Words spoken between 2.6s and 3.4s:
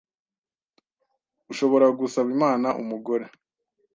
umugore